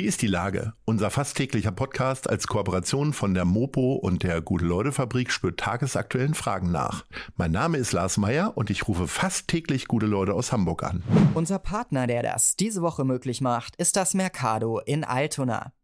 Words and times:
Wie 0.00 0.06
ist 0.06 0.22
die 0.22 0.28
Lage? 0.28 0.72
Unser 0.86 1.10
fast 1.10 1.36
täglicher 1.36 1.72
Podcast 1.72 2.26
als 2.26 2.46
Kooperation 2.46 3.12
von 3.12 3.34
der 3.34 3.44
Mopo 3.44 3.92
und 3.92 4.22
der 4.22 4.40
Gute-Leute-Fabrik 4.40 5.30
spürt 5.30 5.60
tagesaktuellen 5.60 6.32
Fragen 6.32 6.70
nach. 6.70 7.04
Mein 7.36 7.52
Name 7.52 7.76
ist 7.76 7.92
Lars 7.92 8.16
Meier 8.16 8.56
und 8.56 8.70
ich 8.70 8.88
rufe 8.88 9.06
fast 9.06 9.48
täglich 9.48 9.88
gute 9.88 10.06
Leute 10.06 10.32
aus 10.32 10.52
Hamburg 10.52 10.84
an. 10.84 11.02
Unser 11.34 11.58
Partner, 11.58 12.06
der 12.06 12.22
das 12.22 12.56
diese 12.56 12.80
Woche 12.80 13.04
möglich 13.04 13.42
macht, 13.42 13.76
ist 13.76 13.94
das 13.94 14.14
Mercado 14.14 14.78
in 14.78 15.04
Altona. 15.04 15.74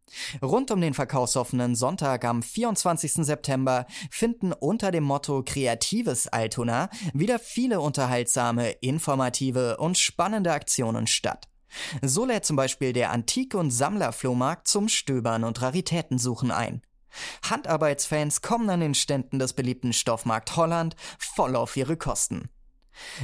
Rund 0.41 0.71
um 0.71 0.81
den 0.81 0.95
verkaufsoffenen 0.95 1.75
Sonntag 1.75 2.25
am 2.25 2.41
24. 2.41 3.23
September 3.23 3.85
finden 4.09 4.51
unter 4.51 4.89
dem 4.89 5.03
Motto 5.03 5.43
Kreatives 5.45 6.27
Altona 6.27 6.89
wieder 7.13 7.37
viele 7.37 7.81
unterhaltsame, 7.81 8.71
informative 8.81 9.77
und 9.77 9.95
spannende 9.99 10.53
Aktionen 10.53 11.05
statt. 11.05 11.47
So 12.01 12.25
lädt 12.25 12.45
zum 12.45 12.55
Beispiel 12.55 12.93
der 12.93 13.11
Antik- 13.11 13.55
und 13.55 13.71
Sammlerflohmarkt 13.71 14.67
zum 14.67 14.89
Stöbern 14.89 15.43
und 15.43 15.61
Raritätensuchen 15.61 16.51
ein. 16.51 16.81
Handarbeitsfans 17.49 18.41
kommen 18.41 18.69
an 18.69 18.79
den 18.79 18.93
Ständen 18.93 19.39
des 19.39 19.53
beliebten 19.53 19.93
Stoffmarkt 19.93 20.55
Holland 20.55 20.95
voll 21.17 21.55
auf 21.55 21.75
ihre 21.77 21.97
Kosten. 21.97 22.49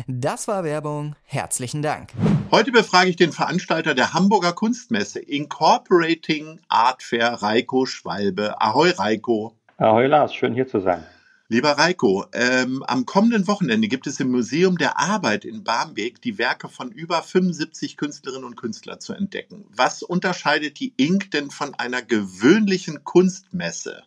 Das 0.07 0.47
war 0.47 0.63
Werbung. 0.63 1.15
Herzlichen 1.23 1.81
Dank. 1.81 2.11
Heute 2.51 2.71
befrage 2.71 3.09
ich 3.09 3.15
den 3.15 3.31
Veranstalter 3.31 3.95
der 3.95 4.13
Hamburger 4.13 4.53
Kunstmesse 4.53 5.19
Incorporating 5.19 6.59
Art 6.67 7.01
Fair, 7.01 7.33
Reiko 7.41 7.85
Schwalbe. 7.85 8.61
Ahoi, 8.61 8.91
Reiko. 8.91 9.57
Ahoi, 9.77 10.05
Lars. 10.05 10.33
Schön 10.33 10.53
hier 10.53 10.67
zu 10.67 10.79
sein. 10.79 11.03
Lieber 11.49 11.71
Reiko, 11.71 12.25
ähm, 12.33 12.83
am 12.87 13.05
kommenden 13.05 13.47
Wochenende 13.47 13.89
gibt 13.89 14.07
es 14.07 14.19
im 14.21 14.31
Museum 14.31 14.77
der 14.77 14.97
Arbeit 14.97 15.43
in 15.43 15.65
Barmbek 15.65 16.21
die 16.21 16.37
Werke 16.37 16.69
von 16.69 16.89
über 16.89 17.21
75 17.21 17.97
Künstlerinnen 17.97 18.45
und 18.45 18.55
Künstlern 18.55 19.01
zu 19.01 19.13
entdecken. 19.13 19.65
Was 19.69 20.03
unterscheidet 20.03 20.79
die 20.79 20.93
Ink 20.95 21.31
denn 21.31 21.51
von 21.51 21.73
einer 21.73 22.01
gewöhnlichen 22.01 23.03
Kunstmesse? 23.03 24.03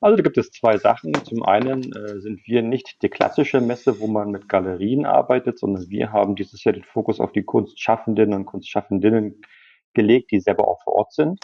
Also 0.00 0.16
da 0.16 0.22
gibt 0.22 0.36
es 0.36 0.50
zwei 0.50 0.78
Sachen. 0.78 1.14
Zum 1.24 1.44
einen 1.44 1.92
äh, 1.92 2.20
sind 2.20 2.46
wir 2.46 2.62
nicht 2.62 3.02
die 3.02 3.08
klassische 3.08 3.60
Messe, 3.60 4.00
wo 4.00 4.08
man 4.08 4.30
mit 4.30 4.48
Galerien 4.48 5.06
arbeitet, 5.06 5.60
sondern 5.60 5.88
wir 5.88 6.12
haben 6.12 6.34
dieses 6.34 6.64
Jahr 6.64 6.74
den 6.74 6.84
Fokus 6.84 7.20
auf 7.20 7.30
die 7.32 7.44
Kunstschaffenden 7.44 8.34
und 8.34 8.46
Kunstschaffendinnen 8.46 9.40
gelegt, 9.94 10.32
die 10.32 10.40
selber 10.40 10.66
auch 10.66 10.82
vor 10.82 10.94
Ort 10.94 11.12
sind. 11.12 11.40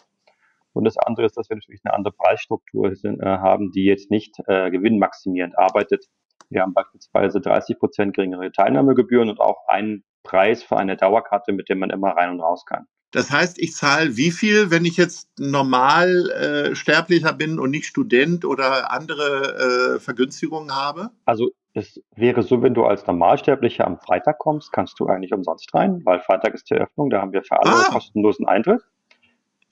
Und 0.73 0.85
das 0.85 0.97
andere 0.99 1.27
ist, 1.27 1.37
dass 1.37 1.49
wir 1.49 1.57
natürlich 1.57 1.81
eine 1.85 1.95
andere 1.95 2.15
Preisstruktur 2.15 2.95
sind, 2.95 3.21
äh, 3.21 3.27
haben, 3.27 3.71
die 3.73 3.85
jetzt 3.85 4.11
nicht 4.11 4.37
äh, 4.47 4.71
gewinnmaximierend 4.71 5.59
arbeitet. 5.59 6.07
Wir 6.51 6.63
haben 6.63 6.75
beispielsweise 6.75 7.41
30 7.41 7.79
Prozent 7.79 8.15
geringere 8.15 8.53
Teilnahmegebühren 8.53 9.29
und 9.29 9.41
auch 9.41 9.67
einen 9.69 10.05
Preis 10.23 10.63
für 10.63 10.77
eine 10.77 10.97
Dauerkarte, 10.97 11.53
mit 11.53 11.69
dem 11.69 11.79
man 11.79 11.91
immer 11.91 12.11
rein 12.11 12.31
und 12.31 12.41
raus 12.41 12.65
kann. 12.67 12.87
Das 13.13 13.31
heißt, 13.31 13.59
ich 13.59 13.75
zahle 13.75 14.17
wie 14.17 14.31
viel, 14.31 14.71
wenn 14.71 14.87
ich 14.87 14.97
jetzt 14.97 15.29
normal 15.39 16.31
äh, 16.31 16.75
Sterblicher 16.75 17.35
bin 17.35 17.59
und 17.59 17.71
nicht 17.71 17.85
Student 17.85 18.47
oder 18.47 18.91
andere 18.91 19.97
äh, 19.97 20.01
Vergünstigungen 20.01 20.75
habe? 20.75 21.11
Also 21.27 21.51
es 21.75 22.03
wäre 22.17 22.43
so, 22.43 22.63
wenn 22.63 22.75
du 22.75 22.85
als 22.85 23.07
Normalsterblicher 23.07 23.87
am 23.87 23.99
Freitag 23.99 24.39
kommst, 24.39 24.73
kannst 24.73 24.99
du 24.99 25.07
eigentlich 25.07 25.33
umsonst 25.33 25.75
rein, 25.75 26.01
weil 26.05 26.21
Freitag 26.21 26.55
ist 26.55 26.71
die 26.71 26.75
Eröffnung, 26.75 27.11
da 27.11 27.21
haben 27.21 27.33
wir 27.33 27.43
für 27.43 27.61
alle 27.61 27.73
ah. 27.73 27.93
kostenlosen 27.93 28.47
Eintritt. 28.47 28.83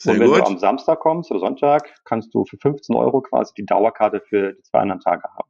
Sehr 0.01 0.15
und 0.15 0.20
wenn 0.20 0.29
gut. 0.29 0.39
du 0.39 0.45
am 0.45 0.59
Samstag 0.59 1.01
kommst 1.01 1.31
oder 1.31 1.41
Sonntag, 1.41 1.95
kannst 2.05 2.33
du 2.33 2.47
für 2.47 2.56
15 2.56 2.97
Euro 2.97 3.20
quasi 3.20 3.53
die 3.55 3.67
Dauerkarte 3.67 4.23
für 4.27 4.55
die 4.55 4.62
zwei 4.62 4.79
anderen 4.79 5.01
Tage 5.01 5.25
haben. 5.25 5.48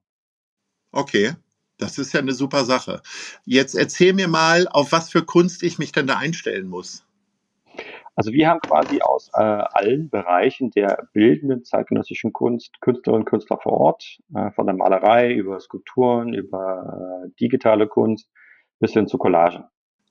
Okay, 0.91 1.35
das 1.79 1.99
ist 1.99 2.13
ja 2.13 2.19
eine 2.19 2.33
super 2.33 2.65
Sache. 2.65 3.01
Jetzt 3.45 3.77
erzähl 3.77 4.13
mir 4.13 4.27
mal, 4.27 4.67
auf 4.67 4.91
was 4.91 5.09
für 5.09 5.25
Kunst 5.25 5.63
ich 5.63 5.79
mich 5.79 5.93
denn 5.93 6.09
da 6.09 6.19
einstellen 6.19 6.69
muss. 6.69 7.07
Also 8.17 8.33
wir 8.33 8.49
haben 8.49 8.61
quasi 8.61 9.01
aus 9.01 9.31
äh, 9.35 9.39
allen 9.41 10.11
Bereichen 10.11 10.73
der 10.73 11.09
bildenden 11.13 11.65
zeitgenössischen 11.65 12.33
Kunst 12.33 12.81
Künstlerinnen 12.81 13.23
und 13.23 13.31
Künstler 13.31 13.59
vor 13.63 13.75
Ort, 13.75 14.19
äh, 14.35 14.51
von 14.51 14.67
der 14.67 14.75
Malerei 14.75 15.33
über 15.33 15.61
Skulpturen, 15.61 16.35
über 16.35 17.25
äh, 17.25 17.31
digitale 17.39 17.87
Kunst 17.87 18.29
bis 18.81 18.95
hin 18.95 19.07
zu 19.07 19.17
Collagen. 19.17 19.65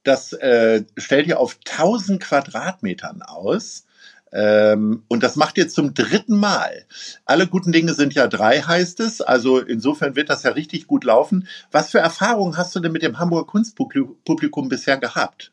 Das 0.04 0.32
äh, 0.32 0.86
stellt 0.98 1.28
ihr 1.28 1.42
auf 1.42 1.60
1000 1.68 2.24
Quadratmetern 2.24 3.22
aus. 3.22 3.86
Ähm, 4.32 5.04
und 5.08 5.24
das 5.24 5.36
macht 5.36 5.58
ihr 5.58 5.68
zum 5.70 5.94
dritten 5.94 6.38
Mal. 6.38 6.86
Alle 7.26 7.48
guten 7.48 7.72
Dinge 7.72 7.94
sind 7.94 8.14
ja 8.14 8.28
drei, 8.28 8.62
heißt 8.62 9.00
es. 9.00 9.22
Also 9.22 9.60
insofern 9.60 10.16
wird 10.16 10.30
das 10.30 10.44
ja 10.44 10.52
richtig 10.52 10.88
gut 10.88 11.04
laufen. 11.04 11.48
Was 11.72 11.92
für 11.92 12.00
Erfahrungen 12.00 12.58
hast 12.58 12.76
du 12.76 12.80
denn 12.80 12.92
mit 12.92 13.04
dem 13.04 13.20
Hamburger 13.20 13.48
Kunstpublikum 13.48 14.70
bisher 14.70 14.98
gehabt? 14.98 15.52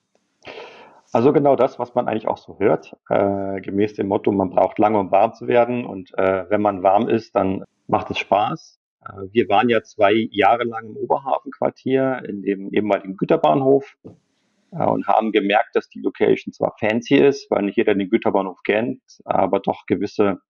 Also 1.12 1.32
genau 1.32 1.56
das, 1.56 1.78
was 1.78 1.94
man 1.94 2.09
eigentlich 2.09 2.28
auch 2.28 2.36
so 2.36 2.59
hört, 2.59 2.94
äh, 3.09 3.60
gemäß 3.60 3.94
dem 3.94 4.09
Motto, 4.09 4.32
man 4.32 4.50
braucht 4.50 4.78
lange, 4.78 4.98
um 4.98 5.10
warm 5.10 5.32
zu 5.32 5.47
werden. 5.47 5.86
Und 5.86 6.12
äh, 6.19 6.44
wenn 6.50 6.60
man 6.60 6.82
warm 6.82 7.09
ist, 7.09 7.34
dann 7.34 7.65
macht 7.86 8.10
es 8.10 8.19
Spaß. 8.19 8.78
Äh, 9.03 9.12
wir 9.32 9.48
waren 9.48 9.69
ja 9.69 9.82
zwei 9.82 10.28
Jahre 10.31 10.65
lang 10.65 10.88
im 10.88 10.97
Oberhafenquartier 10.97 12.22
in 12.28 12.42
dem 12.42 12.72
ehemaligen 12.72 13.16
Güterbahnhof 13.16 13.97
und 14.71 15.06
haben 15.06 15.32
gemerkt, 15.32 15.75
dass 15.75 15.88
die 15.88 16.00
Location 16.00 16.53
zwar 16.53 16.75
fancy 16.78 17.16
ist, 17.16 17.50
weil 17.50 17.62
nicht 17.62 17.77
jeder 17.77 17.94
den 17.94 18.10
Güterbahnhof 18.10 18.62
kennt, 18.65 19.00
aber 19.25 19.60
doch 19.60 19.87
gewisse 19.87 20.41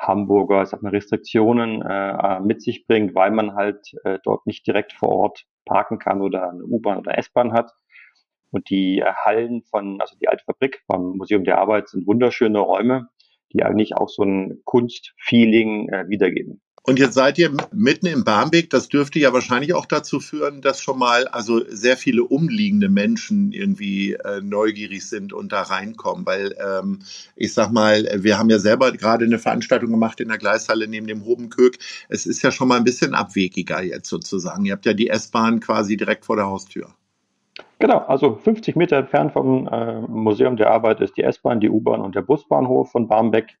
Hamburger 0.00 0.64
sag 0.64 0.82
mal, 0.82 0.90
Restriktionen 0.90 1.82
äh, 1.82 2.40
mit 2.40 2.62
sich 2.62 2.86
bringt, 2.86 3.14
weil 3.14 3.30
man 3.30 3.54
halt 3.54 3.92
äh, 4.04 4.18
dort 4.24 4.46
nicht 4.46 4.66
direkt 4.66 4.92
vor 4.92 5.10
Ort 5.10 5.44
parken 5.66 5.98
kann 5.98 6.22
oder 6.22 6.50
eine 6.50 6.64
U-Bahn 6.64 6.98
oder 6.98 7.18
S-Bahn 7.18 7.52
hat. 7.52 7.70
Und 8.50 8.68
die 8.70 9.00
äh, 9.00 9.12
Hallen 9.24 9.62
von, 9.62 10.00
also 10.00 10.16
die 10.18 10.28
alte 10.28 10.44
Fabrik 10.44 10.82
vom 10.86 11.18
Museum 11.18 11.44
der 11.44 11.58
Arbeit 11.58 11.88
sind 11.88 12.06
wunderschöne 12.06 12.58
Räume, 12.58 13.08
die 13.52 13.62
eigentlich 13.62 13.94
auch 13.94 14.08
so 14.08 14.22
ein 14.22 14.62
Kunstfeeling 14.64 15.88
äh, 15.90 16.08
wiedergeben. 16.08 16.62
Und 16.82 16.98
jetzt 16.98 17.14
seid 17.14 17.36
ihr 17.36 17.50
mitten 17.72 18.06
im 18.06 18.24
Barmbek. 18.24 18.70
Das 18.70 18.88
dürfte 18.88 19.18
ja 19.18 19.34
wahrscheinlich 19.34 19.74
auch 19.74 19.84
dazu 19.84 20.18
führen, 20.18 20.62
dass 20.62 20.80
schon 20.80 20.98
mal 20.98 21.28
also 21.28 21.60
sehr 21.68 21.98
viele 21.98 22.24
umliegende 22.24 22.88
Menschen 22.88 23.52
irgendwie 23.52 24.14
äh, 24.14 24.40
neugierig 24.40 25.06
sind 25.06 25.34
und 25.34 25.52
da 25.52 25.62
reinkommen. 25.62 26.24
Weil 26.24 26.56
ähm, 26.58 27.00
ich 27.36 27.52
sag 27.52 27.70
mal, 27.70 28.08
wir 28.16 28.38
haben 28.38 28.48
ja 28.48 28.58
selber 28.58 28.92
gerade 28.92 29.26
eine 29.26 29.38
Veranstaltung 29.38 29.90
gemacht 29.90 30.20
in 30.20 30.28
der 30.28 30.38
Gleishalle 30.38 30.88
neben 30.88 31.06
dem 31.06 31.26
Hobenkök. 31.26 31.76
Es 32.08 32.24
ist 32.24 32.40
ja 32.42 32.50
schon 32.50 32.68
mal 32.68 32.78
ein 32.78 32.84
bisschen 32.84 33.14
abwegiger 33.14 33.82
jetzt 33.82 34.08
sozusagen. 34.08 34.64
Ihr 34.64 34.72
habt 34.72 34.86
ja 34.86 34.94
die 34.94 35.10
S-Bahn 35.10 35.60
quasi 35.60 35.98
direkt 35.98 36.24
vor 36.24 36.36
der 36.36 36.46
Haustür. 36.46 36.94
Genau, 37.78 37.98
also 37.98 38.34
50 38.36 38.76
Meter 38.76 38.96
entfernt 38.96 39.32
vom 39.32 39.68
äh, 39.68 40.00
Museum 40.00 40.56
der 40.56 40.70
Arbeit 40.70 41.00
ist 41.00 41.16
die 41.16 41.24
S-Bahn, 41.24 41.60
die 41.60 41.68
U-Bahn 41.68 42.00
und 42.00 42.14
der 42.14 42.22
Busbahnhof 42.22 42.90
von 42.90 43.06
Barmbek. 43.06 43.58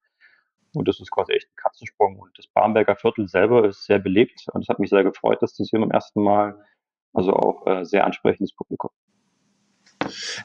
Und 0.74 0.88
das 0.88 1.00
ist 1.00 1.10
quasi 1.10 1.32
echt 1.32 1.48
ein 1.48 1.56
Katzensprung. 1.56 2.18
Und 2.18 2.36
das 2.38 2.46
Barmberger 2.46 2.96
Viertel 2.96 3.28
selber 3.28 3.68
ist 3.68 3.84
sehr 3.84 3.98
belebt. 3.98 4.46
Und 4.52 4.62
es 4.62 4.68
hat 4.68 4.78
mich 4.78 4.90
sehr 4.90 5.04
gefreut, 5.04 5.42
dass 5.42 5.54
das 5.54 5.68
hier 5.68 5.80
beim 5.80 5.90
ersten 5.90 6.22
Mal, 6.22 6.64
also 7.12 7.32
auch 7.32 7.66
äh, 7.66 7.84
sehr 7.84 8.04
ansprechendes 8.04 8.54
Publikum. 8.54 8.90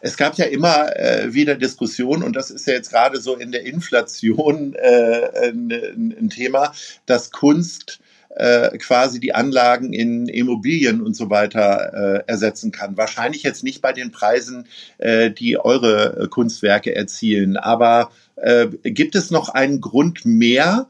Es 0.02 0.18
gab 0.18 0.38
ja 0.38 0.46
immer 0.46 0.96
äh, 0.98 1.34
wieder 1.34 1.56
Diskussionen, 1.56 2.24
und 2.24 2.36
das 2.36 2.52
ist 2.52 2.68
ja 2.68 2.74
jetzt 2.74 2.92
gerade 2.92 3.20
so 3.22 3.36
in 3.36 3.52
der 3.52 3.66
Inflation 3.66 4.74
äh, 4.76 5.50
ein, 5.50 5.72
ein, 5.72 6.30
Thema, 6.30 6.74
dass 7.06 7.32
Kunst 7.32 8.00
äh, 8.36 8.78
quasi 8.78 9.20
die 9.20 9.34
Anlagen 9.34 9.94
in 9.94 10.28
Immobilien 10.28 11.02
und 11.02 11.16
so 11.16 11.30
weiter 11.30 11.94
äh, 11.94 12.24
ersetzen 12.28 12.72
kann. 12.72 12.98
Wahrscheinlich 12.98 13.44
jetzt 13.44 13.64
nicht 13.64 13.82
bei 13.82 13.94
den 13.94 14.12
Preisen, 14.12 14.68
äh, 14.98 15.32
die 15.32 15.58
eure 15.58 16.24
äh, 16.24 16.28
Kunstwerke 16.28 16.96
erzielen, 16.96 17.58
aber 17.58 18.12
äh, 18.36 18.68
gibt 18.68 19.16
es 19.16 19.32
noch 19.32 19.50
einen 19.50 19.82
Grund 19.82 20.26
mehr, 20.26 20.88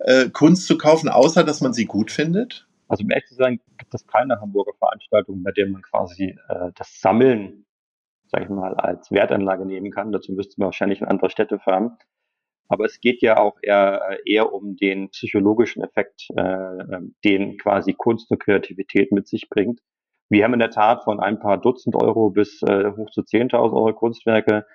äh, 0.00 0.28
Kunst 0.28 0.66
zu 0.66 0.78
kaufen, 0.78 1.08
außer 1.08 1.44
dass 1.44 1.60
man 1.60 1.72
sie 1.72 1.86
gut 1.86 2.10
findet? 2.10 2.66
Also 2.88 3.04
um 3.04 3.10
ehrlich 3.10 3.28
zu 3.28 3.34
sein, 3.34 3.60
gibt 3.76 3.94
es 3.94 4.06
keine 4.06 4.40
Hamburger 4.40 4.72
Veranstaltung, 4.78 5.42
bei 5.42 5.52
der 5.52 5.68
man 5.68 5.82
quasi 5.82 6.36
äh, 6.48 6.70
das 6.74 7.00
Sammeln, 7.00 7.66
sag 8.26 8.42
ich 8.42 8.48
mal, 8.48 8.74
als 8.74 9.10
Wertanlage 9.10 9.66
nehmen 9.66 9.90
kann. 9.90 10.10
Dazu 10.10 10.32
müsste 10.32 10.54
man 10.58 10.66
wahrscheinlich 10.66 11.00
in 11.00 11.06
andere 11.06 11.30
Städte 11.30 11.58
fahren. 11.58 11.98
Aber 12.68 12.84
es 12.84 13.00
geht 13.00 13.22
ja 13.22 13.38
auch 13.38 13.58
eher, 13.62 14.18
eher 14.26 14.52
um 14.52 14.76
den 14.76 15.08
psychologischen 15.10 15.82
Effekt, 15.82 16.28
äh, 16.36 16.42
ähm, 16.42 17.14
den 17.24 17.58
quasi 17.58 17.94
Kunst 17.94 18.30
und 18.30 18.40
Kreativität 18.40 19.10
mit 19.12 19.26
sich 19.26 19.48
bringt. 19.48 19.80
Wir 20.30 20.44
haben 20.44 20.52
in 20.52 20.60
der 20.60 20.70
Tat 20.70 21.04
von 21.04 21.20
ein 21.20 21.40
paar 21.40 21.58
Dutzend 21.58 21.96
Euro 21.96 22.30
bis 22.30 22.62
äh, 22.62 22.92
hoch 22.96 23.10
zu 23.10 23.22
10.000 23.22 23.72
Euro 23.72 23.94
Kunstwerke, 23.94 24.66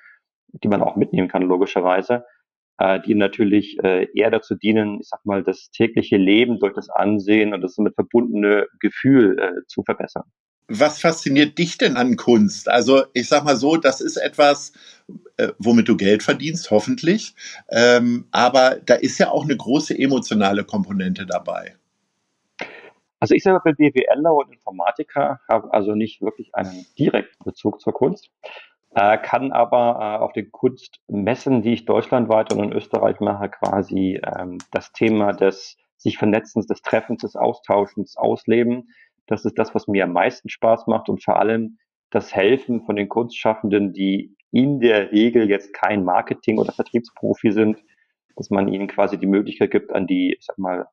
die 0.64 0.68
man 0.68 0.82
auch 0.82 0.96
mitnehmen 0.96 1.28
kann, 1.28 1.44
logischerweise, 1.44 2.26
äh, 2.80 3.00
die 3.02 3.14
natürlich 3.14 3.78
äh, 3.84 4.08
eher 4.16 4.32
dazu 4.32 4.56
dienen, 4.56 5.00
ich 5.00 5.10
sag 5.10 5.24
mal, 5.26 5.44
das 5.44 5.70
tägliche 5.70 6.18
Leben 6.18 6.60
durch 6.60 6.74
das 6.74 6.90
Ansehen 6.90 7.54
und 7.54 7.62
das 7.62 7.76
damit 7.76 7.94
verbundene 7.94 8.68
Gefühl 8.80 9.38
äh, 9.40 9.66
zu 9.68 9.84
verbessern. 9.84 10.24
Was 10.68 11.00
fasziniert 11.00 11.58
dich 11.58 11.78
denn 11.78 11.98
an 11.98 12.16
Kunst? 12.16 12.70
Also 12.70 13.04
ich 13.14 13.28
sag 13.28 13.44
mal 13.44 13.56
so, 13.56 13.78
das 13.78 14.02
ist 14.02 14.18
etwas, 14.18 14.74
äh, 15.38 15.50
womit 15.60 15.90
du 15.90 15.98
Geld 15.98 16.24
verdienst, 16.24 16.72
hoffentlich. 16.72 17.36
Ähm, 17.70 18.28
aber 18.32 18.78
da 18.86 18.96
ist 18.96 19.18
ja 19.18 19.30
auch 19.30 19.44
eine 19.44 19.58
große 19.58 19.98
emotionale 19.98 20.64
Komponente 20.64 21.26
dabei. 21.26 21.76
Also 23.20 23.36
ich 23.36 23.44
selber 23.44 23.62
bin 23.62 23.76
BWLer 23.76 24.34
und 24.34 24.52
Informatiker, 24.52 25.40
habe 25.50 25.74
also 25.74 25.96
nicht 25.96 26.22
wirklich 26.22 26.54
einen 26.56 26.86
direkten 27.00 27.44
Bezug 27.46 27.80
zur 27.80 27.94
Kunst, 27.94 28.30
äh, 28.96 29.18
kann 29.18 29.54
aber 29.54 29.98
äh, 30.00 30.22
auf 30.22 30.34
den 30.34 30.52
Kunstmessen, 30.52 31.62
die 31.62 31.72
ich 31.74 31.86
deutschlandweit 31.86 32.52
und 32.52 32.60
in 32.62 32.74
Österreich 32.74 33.22
mache, 33.22 33.50
quasi 33.50 34.20
ähm, 34.38 34.58
das 34.72 34.92
Thema 34.92 35.32
des 35.32 35.78
sich 35.96 36.18
Vernetzens, 36.18 36.68
des 36.68 36.82
Treffens, 36.82 37.22
des 37.22 37.38
Austauschens 37.38 38.18
ausleben. 38.18 38.90
Das 39.28 39.46
ist 39.46 39.58
das, 39.58 39.74
was 39.74 39.88
mir 39.88 40.04
am 40.04 40.14
meisten 40.14 40.50
Spaß 40.50 40.88
macht 40.88 41.10
und 41.10 41.24
vor 41.24 41.38
allem 41.38 41.78
das 42.10 42.36
Helfen 42.36 42.86
von 42.86 42.96
den 42.96 43.10
Kunstschaffenden, 43.10 43.94
die 43.94 44.36
in 44.52 44.80
der 44.80 45.12
Regel 45.12 45.50
jetzt 45.50 45.74
kein 45.74 46.04
Marketing- 46.04 46.60
oder 46.60 46.72
Vertriebsprofi 46.72 47.52
sind, 47.52 47.84
dass 48.36 48.50
man 48.50 48.68
ihnen 48.68 48.88
quasi 48.88 49.18
die 49.18 49.28
Möglichkeit 49.28 49.72
gibt, 49.72 49.92
an 49.92 50.08
die, 50.08 50.36
ich 50.38 50.46
sag 50.46 50.58
mal, 50.58 50.88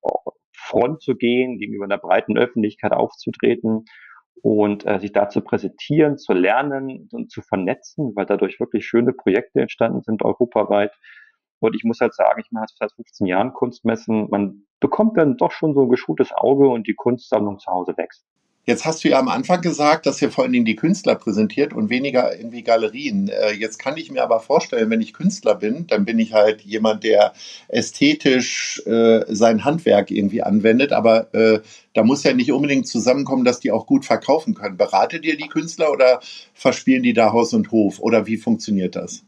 Front 0.52 1.02
zu 1.02 1.16
gehen, 1.16 1.58
gegenüber 1.58 1.84
einer 1.84 1.98
breiten 1.98 2.38
Öffentlichkeit 2.38 2.92
aufzutreten 2.92 3.84
und 4.42 4.86
äh, 4.86 4.98
sich 4.98 5.12
da 5.12 5.28
zu 5.28 5.42
präsentieren, 5.42 6.16
zu 6.16 6.32
lernen 6.32 7.08
und 7.12 7.30
zu 7.30 7.42
vernetzen, 7.42 8.12
weil 8.14 8.26
dadurch 8.26 8.60
wirklich 8.60 8.86
schöne 8.86 9.12
Projekte 9.12 9.60
entstanden 9.60 10.02
sind 10.02 10.22
europaweit. 10.22 10.92
Und 11.60 11.76
ich 11.76 11.84
muss 11.84 12.00
halt 12.00 12.14
sagen, 12.14 12.40
ich 12.44 12.50
mache 12.50 12.66
seit 12.74 12.92
15 12.92 13.26
Jahren 13.26 13.52
Kunstmessen. 13.52 14.28
Man 14.30 14.64
bekommt 14.80 15.16
dann 15.16 15.36
doch 15.36 15.52
schon 15.52 15.74
so 15.74 15.82
ein 15.82 15.88
geschultes 15.88 16.32
Auge 16.32 16.68
und 16.68 16.86
die 16.86 16.94
Kunstsammlung 16.94 17.58
zu 17.58 17.70
Hause 17.70 17.96
wächst. 17.96 18.24
Jetzt 18.66 18.84
hast 18.84 19.02
du 19.02 19.08
ja 19.08 19.18
am 19.18 19.28
Anfang 19.28 19.62
gesagt, 19.62 20.04
dass 20.04 20.20
ihr 20.20 20.30
vor 20.30 20.44
allen 20.44 20.52
Dingen 20.52 20.66
die 20.66 20.76
Künstler 20.76 21.14
präsentiert 21.14 21.72
und 21.72 21.88
weniger 21.88 22.36
irgendwie 22.36 22.62
Galerien. 22.62 23.28
Äh, 23.28 23.52
jetzt 23.52 23.78
kann 23.78 23.96
ich 23.96 24.12
mir 24.12 24.22
aber 24.22 24.38
vorstellen, 24.38 24.90
wenn 24.90 25.00
ich 25.00 25.14
Künstler 25.14 25.54
bin, 25.54 25.86
dann 25.86 26.04
bin 26.04 26.18
ich 26.18 26.34
halt 26.34 26.60
jemand, 26.60 27.02
der 27.02 27.32
ästhetisch 27.68 28.82
äh, 28.86 29.24
sein 29.28 29.64
Handwerk 29.64 30.10
irgendwie 30.10 30.42
anwendet. 30.42 30.92
Aber 30.92 31.34
äh, 31.34 31.60
da 31.94 32.04
muss 32.04 32.22
ja 32.22 32.34
nicht 32.34 32.52
unbedingt 32.52 32.86
zusammenkommen, 32.86 33.44
dass 33.44 33.60
die 33.60 33.72
auch 33.72 33.86
gut 33.86 34.04
verkaufen 34.04 34.54
können. 34.54 34.76
Beratet 34.76 35.24
ihr 35.24 35.38
die 35.38 35.48
Künstler 35.48 35.90
oder 35.90 36.20
verspielen 36.52 37.02
die 37.02 37.14
da 37.14 37.32
Haus 37.32 37.54
und 37.54 37.72
Hof? 37.72 37.98
Oder 37.98 38.26
wie 38.26 38.36
funktioniert 38.36 38.94
das? 38.94 39.24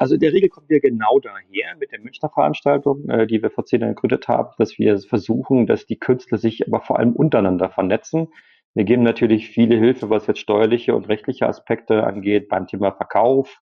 Also 0.00 0.14
in 0.14 0.20
der 0.20 0.32
Regel 0.32 0.48
kommen 0.48 0.70
wir 0.70 0.80
genau 0.80 1.18
daher 1.20 1.76
mit 1.78 1.92
der 1.92 2.00
Münchner 2.00 2.30
Veranstaltung, 2.30 3.06
äh, 3.10 3.26
die 3.26 3.42
wir 3.42 3.50
vor 3.50 3.66
zehn 3.66 3.82
Jahren 3.82 3.94
gegründet 3.94 4.28
haben, 4.28 4.48
dass 4.56 4.78
wir 4.78 4.98
versuchen, 4.98 5.66
dass 5.66 5.84
die 5.84 5.98
Künstler 5.98 6.38
sich 6.38 6.66
aber 6.66 6.80
vor 6.80 6.98
allem 6.98 7.12
untereinander 7.12 7.68
vernetzen. 7.68 8.28
Wir 8.72 8.84
geben 8.84 9.02
natürlich 9.02 9.50
viele 9.50 9.76
Hilfe, 9.76 10.08
was 10.08 10.26
jetzt 10.26 10.40
steuerliche 10.40 10.94
und 10.94 11.10
rechtliche 11.10 11.46
Aspekte 11.46 12.04
angeht, 12.04 12.48
beim 12.48 12.66
Thema 12.66 12.92
Verkauf, 12.92 13.60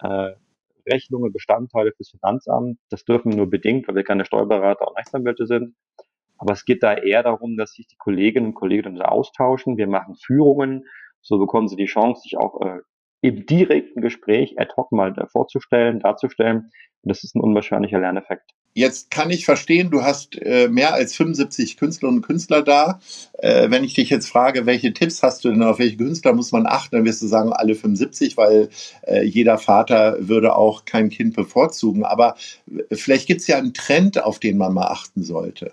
äh, 0.00 0.32
Rechnungen, 0.86 1.32
Bestandteile 1.32 1.92
fürs 1.92 2.10
Finanzamt. 2.10 2.78
Das 2.90 3.06
dürfen 3.06 3.30
wir 3.32 3.38
nur 3.38 3.48
bedingt, 3.48 3.88
weil 3.88 3.94
wir 3.94 4.04
keine 4.04 4.26
Steuerberater 4.26 4.86
und 4.86 4.98
Rechtsanwälte 4.98 5.46
sind. 5.46 5.74
Aber 6.36 6.52
es 6.52 6.66
geht 6.66 6.82
da 6.82 6.92
eher 6.92 7.22
darum, 7.22 7.56
dass 7.56 7.72
sich 7.72 7.86
die 7.86 7.96
Kolleginnen 7.96 8.48
und 8.48 8.54
Kollegen 8.54 9.00
austauschen. 9.00 9.78
Wir 9.78 9.86
machen 9.86 10.16
Führungen, 10.16 10.84
so 11.22 11.38
bekommen 11.38 11.68
sie 11.68 11.76
die 11.76 11.86
Chance, 11.86 12.20
sich 12.20 12.36
auch 12.36 12.60
äh, 12.60 12.80
im 13.22 13.46
direkten 13.46 14.02
Gespräch 14.02 14.58
ad 14.58 14.72
hoc 14.76 14.92
mal 14.92 15.14
vorzustellen, 15.30 16.00
darzustellen. 16.00 16.70
Und 17.02 17.08
das 17.08 17.24
ist 17.24 17.34
ein 17.34 17.40
unwahrscheinlicher 17.40 17.98
Lerneffekt. 17.98 18.50
Jetzt 18.74 19.10
kann 19.10 19.30
ich 19.30 19.44
verstehen, 19.44 19.90
du 19.90 20.02
hast 20.02 20.40
äh, 20.40 20.68
mehr 20.68 20.94
als 20.94 21.14
75 21.14 21.76
Künstlerinnen 21.76 22.20
und 22.20 22.26
Künstler 22.26 22.62
da. 22.62 23.00
Äh, 23.34 23.70
wenn 23.70 23.84
ich 23.84 23.94
dich 23.94 24.08
jetzt 24.08 24.28
frage, 24.28 24.66
welche 24.66 24.92
Tipps 24.92 25.22
hast 25.22 25.44
du 25.44 25.50
denn, 25.50 25.62
auf 25.62 25.78
welche 25.78 25.96
Künstler 25.96 26.32
muss 26.32 26.52
man 26.52 26.66
achten, 26.66 26.96
dann 26.96 27.04
wirst 27.04 27.22
du 27.22 27.26
sagen, 27.26 27.52
alle 27.52 27.74
75, 27.74 28.36
weil 28.36 28.70
äh, 29.02 29.22
jeder 29.24 29.58
Vater 29.58 30.16
würde 30.20 30.56
auch 30.56 30.84
kein 30.84 31.10
Kind 31.10 31.34
bevorzugen. 31.36 32.04
Aber 32.04 32.34
äh, 32.66 32.94
vielleicht 32.94 33.26
gibt 33.26 33.42
es 33.42 33.46
ja 33.46 33.58
einen 33.58 33.74
Trend, 33.74 34.22
auf 34.22 34.38
den 34.38 34.56
man 34.56 34.72
mal 34.72 34.86
achten 34.86 35.22
sollte. 35.22 35.72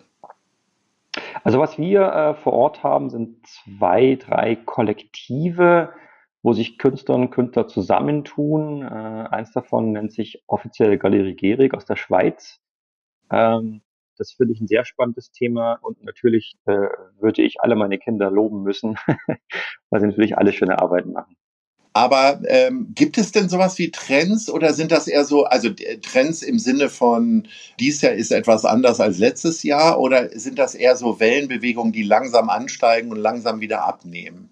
Also 1.44 1.60
was 1.60 1.78
wir 1.78 2.02
äh, 2.02 2.34
vor 2.36 2.54
Ort 2.54 2.84
haben, 2.84 3.10
sind 3.10 3.38
zwei, 3.48 4.16
drei 4.16 4.56
Kollektive, 4.56 5.90
wo 6.42 6.54
sich 6.54 6.78
Künstlerinnen 6.78 7.28
und 7.28 7.34
Künstler 7.34 7.68
zusammentun. 7.68 8.82
Äh, 8.82 8.86
eins 8.86 9.52
davon 9.52 9.92
nennt 9.92 10.14
sich 10.14 10.44
offizielle 10.48 10.98
Galerie 10.98 11.36
Gehrig 11.36 11.74
aus 11.74 11.86
der 11.86 11.96
Schweiz. 11.96 12.60
Ähm, 13.32 13.82
das 14.18 14.34
finde 14.34 14.54
ich 14.54 14.62
ein 14.62 14.68
sehr 14.68 14.86
spannendes 14.86 15.32
Thema 15.32 15.80
und 15.82 16.04
natürlich 16.04 16.56
äh, 16.66 16.90
würde 17.20 17.42
ich 17.42 17.62
alle 17.62 17.76
meine 17.76 17.98
Kinder 17.98 18.30
loben 18.30 18.64
müssen, 18.64 18.98
weil 19.90 20.02
sie 20.02 20.08
natürlich 20.08 20.38
alle 20.38 20.52
schöne 20.52 20.80
Arbeiten 20.80 21.14
machen. 21.14 21.36
Aber 21.94 22.42
ähm, 22.46 22.92
gibt 22.94 23.18
es 23.18 23.32
denn 23.32 23.50
sowas 23.50 23.78
wie 23.80 23.92
Trends 23.92 24.50
oder 24.50 24.74
sind 24.74 24.92
das 24.92 25.08
eher 25.08 25.26
so, 25.26 25.46
also 25.46 25.70
Trends 26.02 26.44
im 26.44 26.60
Sinne 26.60 26.90
von, 26.90 27.48
dies 27.80 28.02
Jahr 28.02 28.14
ist 28.14 28.32
etwas 28.32 28.64
anders 28.64 29.00
als 29.00 29.18
letztes 29.18 29.64
Jahr 29.64 30.00
oder 30.00 30.30
sind 30.38 30.60
das 30.60 30.76
eher 30.76 30.96
so 30.96 31.20
Wellenbewegungen, 31.20 31.92
die 31.92 32.04
langsam 32.04 32.50
ansteigen 32.50 33.12
und 33.12 33.18
langsam 33.18 33.60
wieder 33.60 33.86
abnehmen? 33.86 34.50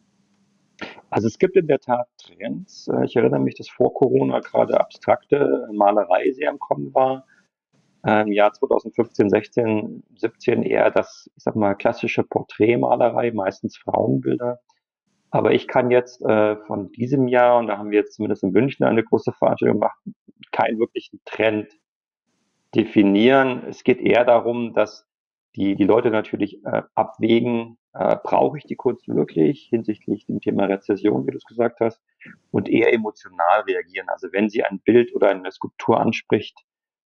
Also 1.10 1.28
es 1.28 1.38
gibt 1.38 1.56
in 1.56 1.68
der 1.68 1.80
Tat 1.80 2.08
Trends. 2.18 2.88
Äh, 2.88 3.06
ich 3.06 3.16
erinnere 3.16 3.40
mich, 3.40 3.56
dass 3.56 3.70
vor 3.70 3.94
Corona 3.94 4.40
gerade 4.40 4.80
abstrakte 4.80 5.68
Malerei 5.72 6.32
sehr 6.34 6.50
im 6.50 6.60
Kommen 6.60 6.94
war. 6.94 7.26
Im 8.06 8.32
Jahr 8.32 8.54
2015, 8.54 9.30
16, 9.30 10.04
17 10.16 10.64
eher 10.64 10.92
das, 10.92 11.30
ich 11.36 11.44
sag 11.44 11.58
mal, 11.58 11.74
klassische 11.74 12.24
Porträtmalerei, 12.24 13.32
meistens 13.32 13.76
Frauenbilder. 13.76 14.60
Aber 15.30 15.52
ich 15.52 15.68
kann 15.68 15.92
jetzt 15.92 16.22
äh, 16.22 16.56
von 16.68 16.92
diesem 16.92 17.28
Jahr, 17.28 17.58
und 17.58 17.68
da 17.68 17.78
haben 17.78 17.92
wir 17.92 18.00
jetzt 18.00 18.16
zumindest 18.16 18.44
in 18.44 18.52
München 18.52 18.86
eine 18.86 19.04
große 19.04 19.34
Veranstaltung 19.34 19.80
gemacht, 19.80 20.00
keinen 20.52 20.80
wirklichen 20.80 21.20
Trend 21.26 21.68
definieren. 22.76 23.64
Es 23.68 23.84
geht 23.84 24.00
eher 24.00 24.24
darum, 24.24 24.74
dass 24.74 25.06
die, 25.56 25.76
die 25.76 25.84
Leute 25.84 26.12
natürlich 26.12 26.64
äh, 26.66 26.84
abwägen, 26.96 27.78
äh, 27.98 28.16
brauche 28.24 28.58
ich 28.60 28.66
die 28.66 28.76
Kunst 28.76 29.08
wirklich 29.08 29.68
hinsichtlich 29.70 30.26
dem 30.28 30.40
Thema 30.40 30.66
Rezession, 30.66 31.26
wie 31.26 31.32
du 31.32 31.38
es 31.38 31.46
gesagt 31.46 31.80
hast, 31.80 32.00
und 32.52 32.70
eher 32.70 32.94
emotional 32.94 33.62
reagieren. 33.62 34.08
Also 34.10 34.28
wenn 34.32 34.50
sie 34.50 34.64
ein 34.64 34.80
Bild 34.80 35.16
oder 35.16 35.30
eine 35.30 35.52
Skulptur 35.52 36.00
anspricht, 36.00 36.60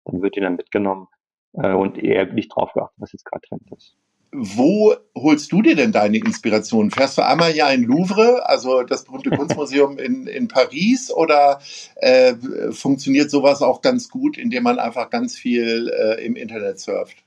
dann 0.05 0.21
wird 0.21 0.35
die 0.35 0.41
dann 0.41 0.55
mitgenommen 0.55 1.07
äh, 1.53 1.73
und 1.73 1.97
eher 1.97 2.25
nicht 2.33 2.55
drauf 2.55 2.73
geachtet, 2.73 2.97
was 2.97 3.13
jetzt 3.13 3.25
gerade 3.25 3.41
Trend 3.47 3.71
ist. 3.75 3.95
Wo 4.31 4.95
holst 5.15 5.51
du 5.51 5.61
dir 5.63 5.75
denn 5.75 5.91
deine 5.91 6.17
Inspiration? 6.17 6.91
Fährst 6.91 7.17
du 7.17 7.25
einmal 7.25 7.55
ja 7.55 7.69
in 7.69 7.83
Louvre, 7.83 8.47
also 8.47 8.83
das 8.83 9.03
berühmte 9.03 9.29
Kunstmuseum 9.37 9.97
in, 9.97 10.27
in 10.27 10.47
Paris, 10.47 11.11
oder 11.11 11.59
äh, 11.95 12.35
funktioniert 12.71 13.29
sowas 13.31 13.61
auch 13.61 13.81
ganz 13.81 14.09
gut, 14.09 14.37
indem 14.37 14.63
man 14.63 14.79
einfach 14.79 15.09
ganz 15.09 15.35
viel 15.35 15.89
äh, 15.89 16.23
im 16.25 16.35
Internet 16.35 16.79
surft? 16.79 17.17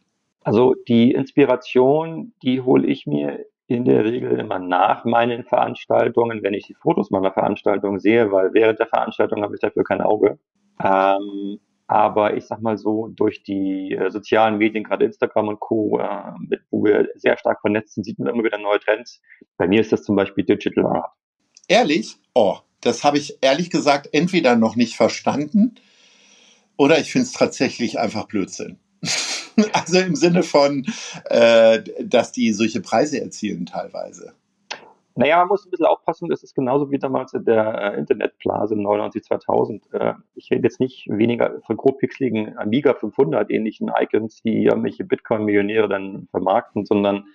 Also 0.44 0.74
die 0.88 1.12
Inspiration, 1.12 2.32
die 2.42 2.60
hole 2.60 2.86
ich 2.86 3.06
mir 3.06 3.44
in 3.74 3.84
der 3.84 4.04
Regel 4.04 4.38
immer 4.38 4.58
nach 4.58 5.04
meinen 5.04 5.44
Veranstaltungen, 5.44 6.42
wenn 6.42 6.54
ich 6.54 6.66
die 6.66 6.74
Fotos 6.74 7.10
meiner 7.10 7.32
Veranstaltung 7.32 7.98
sehe, 7.98 8.30
weil 8.30 8.54
während 8.54 8.78
der 8.78 8.86
Veranstaltung 8.86 9.42
habe 9.42 9.54
ich 9.54 9.60
dafür 9.60 9.84
kein 9.84 10.00
Auge. 10.00 10.38
Ähm, 10.82 11.58
aber 11.86 12.36
ich 12.36 12.46
sag 12.46 12.62
mal 12.62 12.78
so, 12.78 13.08
durch 13.08 13.42
die 13.42 13.92
äh, 13.92 14.10
sozialen 14.10 14.56
Medien, 14.56 14.84
gerade 14.84 15.04
Instagram 15.04 15.48
und 15.48 15.60
Co., 15.60 15.98
äh, 15.98 16.32
mit, 16.48 16.60
wo 16.70 16.84
wir 16.84 17.08
sehr 17.16 17.36
stark 17.36 17.60
vernetzt 17.60 17.94
sind, 17.94 18.04
sieht 18.04 18.18
man 18.18 18.28
immer 18.28 18.44
wieder 18.44 18.58
neue 18.58 18.80
Trends. 18.80 19.20
Bei 19.56 19.66
mir 19.66 19.80
ist 19.80 19.92
das 19.92 20.02
zum 20.02 20.16
Beispiel 20.16 20.44
Digital 20.44 20.86
Art. 20.86 21.12
Ehrlich? 21.68 22.16
Oh, 22.34 22.56
das 22.80 23.04
habe 23.04 23.18
ich 23.18 23.38
ehrlich 23.42 23.70
gesagt 23.70 24.08
entweder 24.12 24.56
noch 24.56 24.74
nicht 24.76 24.96
verstanden 24.96 25.74
oder 26.76 26.98
ich 26.98 27.12
finde 27.12 27.26
es 27.26 27.32
tatsächlich 27.32 27.98
einfach 27.98 28.26
Blödsinn. 28.26 28.78
also 29.72 29.98
im 29.98 30.16
Sinne 30.16 30.42
von, 30.42 30.86
äh, 31.26 31.82
dass 32.02 32.32
die 32.32 32.52
solche 32.52 32.80
Preise 32.80 33.20
erzielen 33.20 33.66
teilweise. 33.66 34.34
Naja, 35.14 35.38
man 35.38 35.48
muss 35.48 35.66
ein 35.66 35.70
bisschen 35.70 35.86
aufpassen, 35.86 36.28
das 36.28 36.42
ist 36.42 36.54
genauso 36.54 36.90
wie 36.90 36.98
damals 36.98 37.34
in 37.34 37.44
der 37.44 37.94
äh, 37.94 37.98
Internetblase 37.98 38.76
99 38.76 39.22
2000. 39.24 39.92
Äh, 39.92 40.14
ich 40.34 40.50
rede 40.50 40.62
jetzt 40.62 40.80
nicht 40.80 41.06
weniger 41.08 41.60
von 41.66 41.76
grobpixeligen 41.76 42.56
Amiga 42.56 42.94
500 42.94 43.50
ähnlichen 43.50 43.90
Icons, 43.94 44.40
die 44.42 44.64
irgendwelche 44.64 45.04
Bitcoin-Millionäre 45.04 45.88
dann 45.88 46.28
vermarkten, 46.30 46.86
sondern 46.86 47.26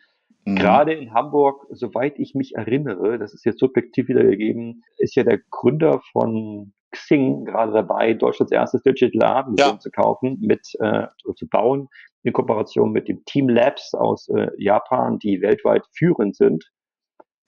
mhm. 0.45 0.55
gerade 0.55 0.93
in 0.93 1.13
Hamburg, 1.13 1.67
soweit 1.69 2.17
ich 2.17 2.33
mich 2.33 2.55
erinnere, 2.55 3.19
das 3.19 3.36
ist 3.36 3.45
jetzt 3.45 3.59
subjektiv 3.59 4.07
wiedergegeben, 4.07 4.83
ist 4.97 5.15
ja 5.15 5.24
der 5.24 5.39
Gründer 5.51 6.01
von 6.12 6.74
Xing 6.91 7.46
gerade 7.46 7.74
dabei, 7.74 8.13
Deutschlands 8.13 8.51
erstes 8.51 8.82
Digital 8.84 9.24
Art 9.27 9.48
Museum 9.50 9.75
ja. 9.75 9.79
zu 9.79 9.91
kaufen, 9.91 10.38
mit 10.41 10.67
äh, 10.79 11.08
zu 11.36 11.48
bauen, 11.48 11.89
in 12.24 12.34
Kooperation 12.34 12.91
mit 12.91 13.08
dem 13.08 13.24
Team 13.25 13.50
Labs 13.50 13.94
aus 13.94 14.29
äh, 14.29 14.50
Japan, 14.58 15.20
die 15.20 15.41
weltweit 15.41 15.84
führend 15.94 16.36
sind. 16.36 16.72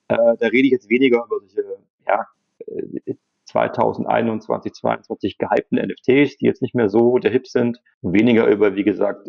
Äh, 0.08 0.15
da 0.15 0.48
rede 0.48 0.67
ich 0.67 0.72
jetzt 0.72 0.89
weniger 0.89 1.24
über 1.25 1.39
solche 1.39 1.63
ja, 2.08 2.25
äh, 2.67 3.15
2021, 3.50 4.74
2022 4.74 5.38
gehypten 5.38 5.79
NFTs, 5.79 6.38
die 6.38 6.46
jetzt 6.46 6.62
nicht 6.62 6.75
mehr 6.75 6.89
so 6.89 7.17
der 7.17 7.31
Hip 7.31 7.48
sind, 7.48 7.79
weniger 8.01 8.48
über, 8.48 8.75
wie 8.75 8.84
gesagt, 8.84 9.27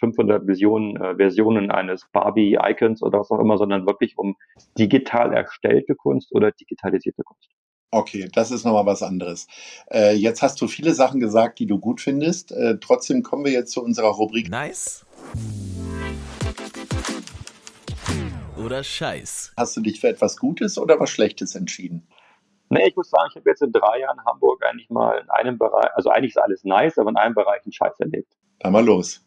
500 0.00 0.42
äh, 0.42 0.44
Millionen 0.44 0.96
äh, 0.96 1.16
Versionen 1.16 1.70
eines 1.70 2.06
Barbie-Icons 2.12 3.02
oder 3.02 3.20
was 3.20 3.30
auch 3.30 3.38
immer, 3.38 3.58
sondern 3.58 3.86
wirklich 3.86 4.18
um 4.18 4.36
digital 4.78 5.32
erstellte 5.32 5.94
Kunst 5.94 6.32
oder 6.34 6.50
digitalisierte 6.50 7.22
Kunst. 7.22 7.48
Okay, 7.92 8.28
das 8.32 8.52
ist 8.52 8.64
nochmal 8.64 8.86
was 8.86 9.02
anderes. 9.02 9.48
Äh, 9.90 10.14
jetzt 10.14 10.42
hast 10.42 10.60
du 10.60 10.68
viele 10.68 10.94
Sachen 10.94 11.18
gesagt, 11.18 11.58
die 11.58 11.66
du 11.66 11.80
gut 11.80 12.00
findest. 12.00 12.52
Äh, 12.52 12.78
trotzdem 12.80 13.24
kommen 13.24 13.44
wir 13.44 13.50
jetzt 13.50 13.72
zu 13.72 13.82
unserer 13.82 14.10
Rubrik. 14.10 14.48
Nice. 14.48 15.04
Oder 18.64 18.84
Scheiß. 18.84 19.54
Hast 19.56 19.76
du 19.76 19.80
dich 19.80 20.00
für 20.00 20.08
etwas 20.08 20.36
Gutes 20.36 20.78
oder 20.78 21.00
was 21.00 21.10
Schlechtes 21.10 21.56
entschieden? 21.56 22.06
Nee, 22.68 22.86
ich 22.86 22.94
muss 22.94 23.10
sagen, 23.10 23.28
ich 23.30 23.36
habe 23.36 23.50
jetzt 23.50 23.62
in 23.62 23.72
drei 23.72 23.98
Jahren 23.98 24.24
Hamburg 24.24 24.64
eigentlich 24.64 24.88
mal 24.90 25.18
in 25.18 25.28
einem 25.28 25.58
Bereich, 25.58 25.90
also 25.94 26.10
eigentlich 26.10 26.36
ist 26.36 26.40
alles 26.40 26.62
nice, 26.62 26.96
aber 26.96 27.10
in 27.10 27.16
einem 27.16 27.34
Bereich 27.34 27.64
einen 27.64 27.72
Scheiß 27.72 27.98
erlebt. 27.98 28.32
Dann 28.60 28.72
mal 28.72 28.84
los. 28.84 29.26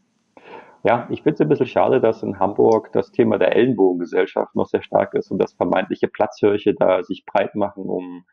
Ja, 0.84 1.08
ich 1.10 1.24
finde 1.24 1.34
es 1.34 1.41
ein 1.41 1.50
bisschen 1.50 1.67
schade, 1.67 2.00
dass 2.00 2.24
in 2.24 2.39
Hamburg 2.39 2.93
das 2.93 3.12
Thema 3.12 3.38
der 3.38 3.53
Ellenbogengesellschaft 3.55 4.55
noch 4.55 4.67
sehr 4.67 4.84
stark 4.84 5.13
ist 5.15 5.32
und 5.32 5.39
dass 5.39 5.53
vermeintliche 5.53 6.08
Platzhirsche 6.08 6.74
da 6.74 7.03
sich 7.03 7.25
breit 7.25 7.55
machen, 7.55 7.84
um 7.84 8.24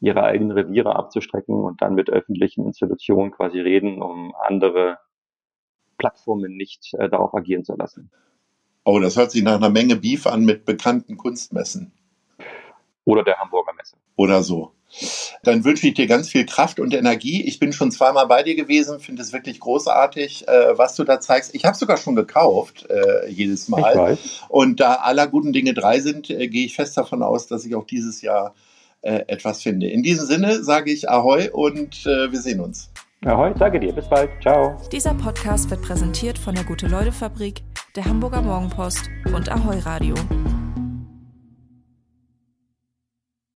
ihre 0.00 0.22
eigenen 0.22 0.52
Reviere 0.52 0.96
abzustrecken 0.96 1.54
und 1.54 1.82
dann 1.82 1.94
mit 1.94 2.10
öffentlichen 2.10 2.64
Institutionen 2.64 3.30
quasi 3.30 3.60
reden, 3.60 4.00
um 4.02 4.34
andere 4.34 4.98
Plattformen 5.98 6.56
nicht 6.56 6.94
äh, 6.94 7.08
darauf 7.08 7.34
agieren 7.34 7.64
zu 7.64 7.76
lassen. 7.76 8.10
Oh, 8.84 8.98
das 8.98 9.16
hört 9.16 9.30
sich 9.30 9.42
nach 9.42 9.56
einer 9.56 9.68
Menge 9.68 9.96
Beef 9.96 10.26
an 10.26 10.44
mit 10.44 10.64
bekannten 10.64 11.16
Kunstmessen. 11.16 11.92
Oder 13.04 13.22
der 13.24 13.38
Hamburger 13.38 13.72
Messe. 13.74 13.96
Oder 14.16 14.42
so. 14.42 14.72
Dann 15.42 15.64
wünsche 15.64 15.86
ich 15.86 15.94
dir 15.94 16.06
ganz 16.06 16.28
viel 16.28 16.44
Kraft 16.44 16.80
und 16.80 16.92
Energie. 16.94 17.42
Ich 17.46 17.58
bin 17.58 17.72
schon 17.72 17.92
zweimal 17.92 18.26
bei 18.26 18.42
dir 18.42 18.56
gewesen, 18.56 18.98
finde 18.98 19.22
es 19.22 19.32
wirklich 19.32 19.60
großartig, 19.60 20.48
äh, 20.48 20.76
was 20.76 20.96
du 20.96 21.04
da 21.04 21.20
zeigst. 21.20 21.54
Ich 21.54 21.64
habe 21.64 21.76
sogar 21.76 21.96
schon 21.96 22.16
gekauft, 22.16 22.86
äh, 22.90 23.28
jedes 23.28 23.68
Mal. 23.68 24.18
Und 24.48 24.80
da 24.80 24.94
aller 24.94 25.28
guten 25.28 25.52
Dinge 25.52 25.74
drei 25.74 26.00
sind, 26.00 26.28
äh, 26.28 26.48
gehe 26.48 26.66
ich 26.66 26.74
fest 26.74 26.96
davon 26.96 27.22
aus, 27.22 27.46
dass 27.46 27.64
ich 27.64 27.74
auch 27.74 27.86
dieses 27.86 28.20
Jahr 28.20 28.54
äh, 29.02 29.20
etwas 29.26 29.62
finde. 29.62 29.88
In 29.88 30.02
diesem 30.02 30.26
Sinne 30.26 30.62
sage 30.62 30.90
ich 30.90 31.08
Ahoi 31.08 31.50
und 31.50 32.06
äh, 32.06 32.30
wir 32.30 32.40
sehen 32.40 32.60
uns. 32.60 32.90
Ahoi, 33.24 33.52
danke 33.58 33.78
dir. 33.80 33.92
Bis 33.92 34.08
bald. 34.08 34.30
Ciao. 34.40 34.78
Dieser 34.90 35.14
Podcast 35.14 35.68
wird 35.70 35.82
präsentiert 35.82 36.38
von 36.38 36.54
der 36.54 36.64
Gute-Leute-Fabrik, 36.64 37.62
der 37.94 38.06
Hamburger 38.06 38.40
Morgenpost 38.40 39.10
und 39.34 39.50
Ahoi 39.50 39.78
Radio. 39.80 40.14